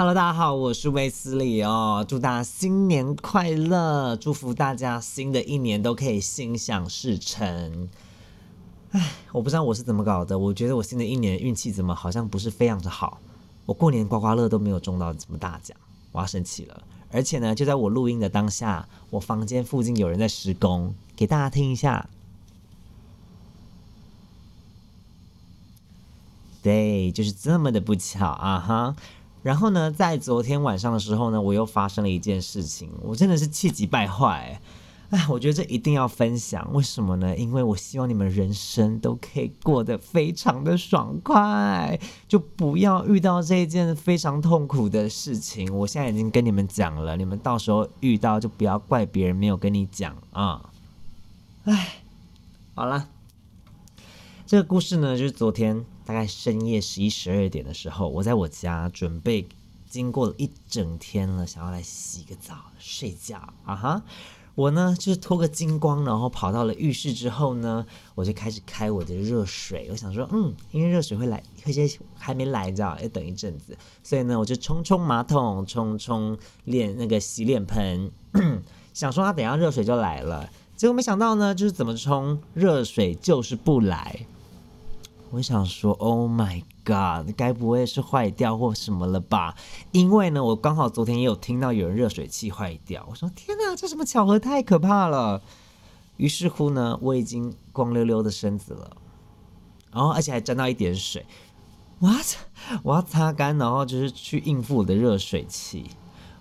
[0.00, 7.86] Hello，大家好，我是威斯利哦，祝大家新年快乐，祝福大家新的一年都可以心想事成。
[8.92, 13.20] 唉，我不知道我是怎么搞的，我觉得我新的一年运气怎么好像不是非常的好，
[13.66, 15.76] 我过年刮刮乐都没有中到什么大奖，
[16.12, 16.82] 我要生气了。
[17.12, 22.08] 而且呢，就在我录音的当下，我房间附近有人在施工，给大家听一下。
[26.62, 28.96] 对，就是这么的不巧啊哈。
[29.42, 34.60] 然后呢，在昨天晚上的时候呢，我又发生了一件事情，我真的是气急败坏。
[35.10, 37.36] 哎，我觉得这一定要分享，为什么呢？
[37.36, 41.98] 因为我希望你们人生都可以过得非常的爽快，
[42.28, 45.76] 就不要遇到这一件非常痛苦的事情。
[45.76, 50.70] 我现在已经跟你们讲了，你们到时候遇到就不要怪别人没有跟你讲啊。
[51.64, 52.02] 哎，
[52.74, 53.08] 好了，
[54.46, 55.84] 这个故事呢，就是昨天。
[56.10, 59.46] 大概深夜十一十二点的时候，我在我家准备，
[59.88, 64.02] 经过了一整天了，想要来洗个澡睡觉啊哈！
[64.56, 67.86] 我呢就是脱个精光，然后跑到了浴室之后呢，
[68.16, 69.86] 我就开始开我的热水。
[69.92, 78.10] 我想说，嗯，因为热水会来，会些还没来，知道要等一阵子，所以呢，我就冲冲马桶，冲冲脸那个洗脸盆，
[78.92, 80.50] 想说它等下热水就来了。
[80.74, 84.26] 结果没想到呢，就是怎么冲热水就是不来。
[85.32, 89.54] 我想说，Oh my God，该不会是坏掉或什么了吧？
[89.92, 93.06] 因为呢，我刚好昨天也有听到有人热水器坏掉。
[93.08, 94.40] 我说天哪，这什么巧合？
[94.40, 95.40] 太可怕了！
[96.16, 98.96] 于是乎呢，我已经光溜溜的身子了，
[99.92, 101.24] 然后而且还沾到一点水。
[102.00, 102.26] What？
[102.82, 105.90] 我要擦干，然后就是去应付我的热水器。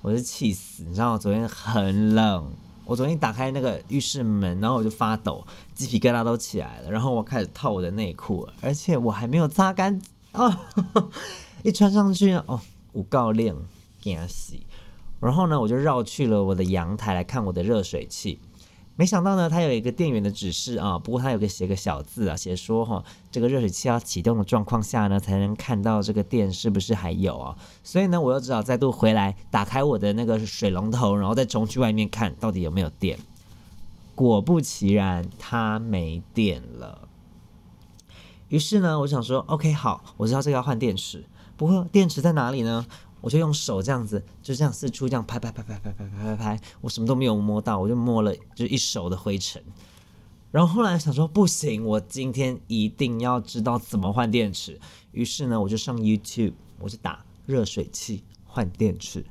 [0.00, 2.52] 我是气死，你知道，昨天很冷。
[2.88, 6.90] 我昨天打开那个浴室门，然后我就发抖，鸡皮疙瘩都起来了。
[6.90, 10.00] 然后我开始套我的内裤，而且我还没有擦干
[10.32, 10.66] 啊！
[11.62, 12.58] 一穿上去哦，
[12.94, 13.54] 五告练
[14.00, 14.66] 给它洗。
[15.20, 18.40] 然后呢，我就绕去了我的阳台来看我的热水器。
[18.98, 27.56] 没想到呢，它有一个电源的指示啊，不过它有个写个小字啊，写说哈，这个热水器要启动的状况下呢，才能看到这个电是不是还有啊。
[27.84, 33.16] 所以呢，我又只好再度回来打开我的那个水龙头，然后再冲去外面看到底有没有电。
[34.16, 37.06] 果不其然，它没电了。
[38.48, 41.24] 于是呢，我想说，OK，好，我知道这个要换电池，
[41.56, 42.84] 不过电池在哪里呢？
[43.20, 49.62] 我就用手这样子，就这样四处这样拍拍拍拍拍拍拍拍拍，我什么都没有摸到，我就摸了就一手的灰尘。
[50.50, 54.80] 然后后来想说不行，我今天一定要知道怎么换电池。
[55.12, 59.24] 于是呢，我就上 YouTube，我就打热水器换电池。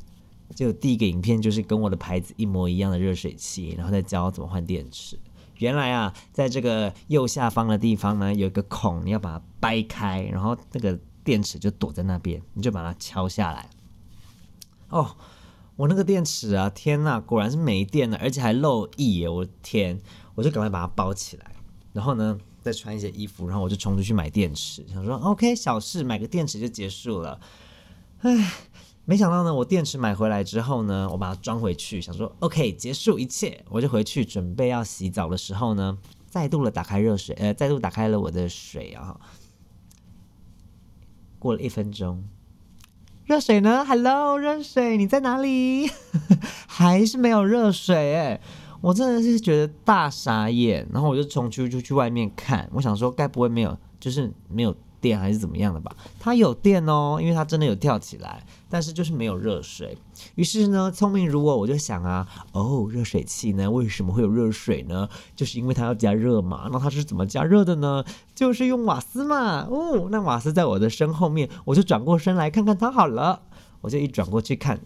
[0.55, 5.19] 就第一个影片就是跟我的牌子一模一样的热水器，然后再教我怎么换电池。
[5.57, 13.67] 原来啊，在这个右下方的地方呢，有一个孔，你要把它掰开，然后那个电池就躲在那边，你就把它敲下来。
[14.89, 15.15] 哦，
[15.75, 19.99] 我那个电池啊，天呐，果然是没电了，而且还漏液，我的天！
[20.35, 21.51] 我就赶快把它包起来，
[21.93, 27.39] 然后呢，再穿一些衣服，然后我就冲出去买电池，想说 OK，小事，买个电池就结束了。
[28.19, 28.53] 唉，
[29.05, 39.19] 没想到呢，我电池买回来之后呢，我把它装回去，想说 OK，结束一切，我就回去准备要洗澡的时候呢，再度的打开热水，呃，再度打开了我的水啊。
[41.39, 42.23] 过了一分钟。
[43.27, 45.85] 热水呢？Hello，热水，你在哪里？
[46.65, 48.39] 还是没有热水哎！
[48.79, 54.73] 我真的是觉得大傻眼，然后我就冲出出去外面看，我想说该不会没有，就是没有。
[55.07, 55.95] 电还是怎么样的吧？
[56.19, 59.97] 它有电哦，因为它真的有跳起来，但是就是没有热水。
[60.35, 65.07] 于是呢，聪明如我，我就想啊，哦，热水器呢，为什么会有热水呢？
[65.35, 66.69] 就是因为它要加热嘛。
[66.71, 68.03] 那它是怎么加热的呢？
[68.35, 69.61] 就是用瓦斯嘛。
[69.69, 73.43] 哦，那瓦斯在我的身后面，我就转过身来看看它好了。
[73.81, 74.79] 我就一转过去看，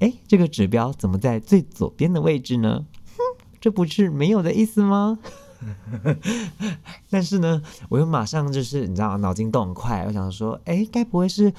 [0.00, 2.84] 哎，这个指标怎么在最左边的位置呢？
[3.16, 5.18] 哼，这不是没有的意思吗？
[7.10, 11.52] 但是呢，我又马上就是你知道，脑筋动很快，我想说，哎，该不会是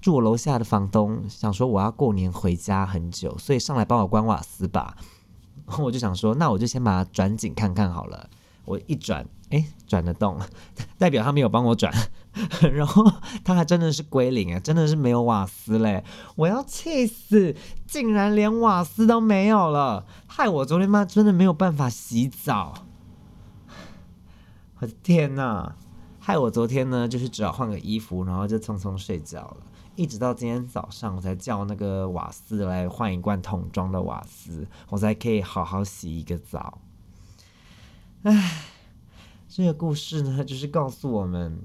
[0.00, 4.96] 住我楼下的房东想说我要过年回家很久，所以上来帮我关瓦斯吧？
[5.66, 8.28] 然 后我就想说，那我就先把它转紧看看好了。
[8.66, 10.38] 我一转，哎，转得动，
[10.96, 11.92] 代表他没有帮我转。
[12.72, 13.04] 然后
[13.42, 16.04] 他还真的是归零啊，真的是没有瓦斯嘞！
[16.36, 17.56] 我要气死，
[17.88, 22.86] 竟然连瓦斯都没有了，害我昨天妈真的没有办法洗澡。
[24.80, 25.74] 我的天呐！
[26.18, 29.56] 害我昨天呢，就是只好换个衣服，然后就匆匆睡觉了。
[29.94, 36.78] 一直到今天早上，我才叫那个瓦斯来换一罐桶装的瓦斯，我才可以好好洗一个澡。
[38.22, 38.64] 唉，
[39.48, 41.58] 这个故事呢，就是告诉我们，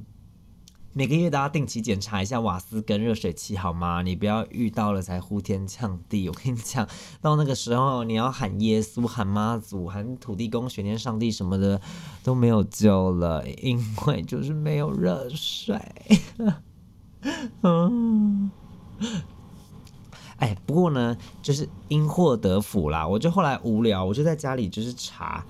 [0.98, 4.02] 每个月都要定期检查一下瓦斯跟热水器，好吗？
[4.02, 6.30] 你不要遇到了才呼天抢地。
[6.30, 6.88] 我跟你讲，
[7.20, 11.82] 到那个时候你要喊耶稣、喊妈祖、喊土地公、玄天上帝什么的
[12.24, 13.78] 都没有救了，因
[14.08, 15.78] 为就是没有热水。
[17.62, 18.50] 嗯，
[20.40, 23.06] 哎，不过呢，就是因祸得福啦。
[23.06, 25.46] 我就后来无聊，我就在家里就是查。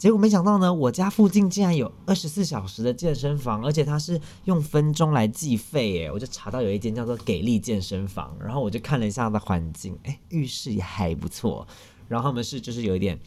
[0.00, 6.10] 结果没想到呢，我家附近竟然有二十四小时的健身房，而且它是用分钟来计费耶！
[6.10, 11.68] 我就查到有一间叫做给力健身房，然后我就看了一下它的环境，哎，浴室也还不错。
[12.08, 13.20] 然后他们是就是有一点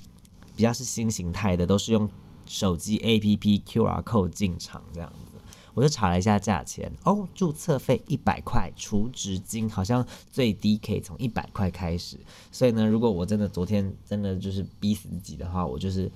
[0.55, 2.09] 比较是新形态的，都是用
[2.47, 5.39] 手机 APP QR code 进场这样子。
[5.75, 12.17] 我就查了一下价钱，哦，注册费一百块，储值金好像最低可以从一百块开始。
[12.51, 16.11] 所以呢，如果我真的昨天真的就是逼死自己的话，我就是。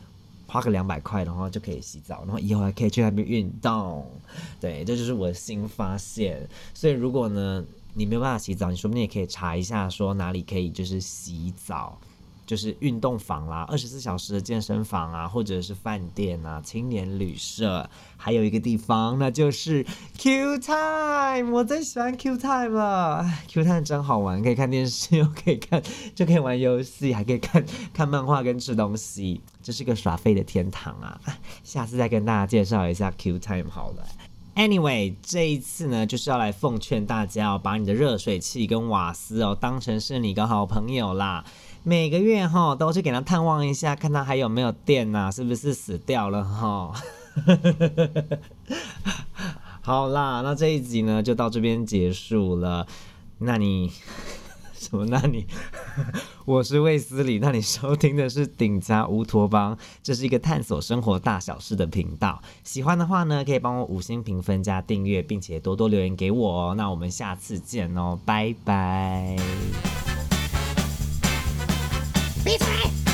[0.48, 4.10] 花个两百块的话就可以洗澡，然后以后还可以去那边运动。
[4.60, 6.48] 对，这就是我的新发现。
[6.74, 7.64] 所以如果呢
[7.94, 12.00] 你没有办法洗澡，你说不定也可以查一下，说哪里可以就是洗澡。
[12.48, 19.86] 就是运动房啦，二十四小时的健身房啊，或者是饭店啊，青年旅社，还有一个地方，那就是
[20.18, 21.52] Q Time。
[21.52, 25.84] 我最喜欢 Q Time 了，Q Time 真好玩，可以看电视， 又可以看，
[26.16, 27.64] 就可以玩游戏，还可以看
[27.94, 31.20] 看漫画跟吃东西，这是个耍废的天堂啊！
[31.66, 34.08] 下次再跟大家介绍一下 Q Time 好了。
[34.56, 41.46] Anyway，这一次呢，就是要来奉劝大家哦，把你的热水器跟瓦斯哦，当成是你的好朋友啦。
[41.88, 46.92] 每个月哈都去给他探望一下，看他还有没有电呐，是不是死掉了哈？
[49.80, 52.86] 好啦，那这一集呢就到这边结束了。
[53.38, 53.90] 那你
[54.76, 55.06] 什么？
[55.06, 55.48] 那你
[56.44, 62.42] 我是卫斯理，那你收听的是顶家乌托邦，这是一个探索生活大小事的频道。
[62.66, 66.76] 喜欢的话呢，可以帮我五星评分加订阅，并且多多留言给我哦。
[66.76, 69.38] 那我们下次见哦，拜拜。
[72.48, 73.07] 比赛。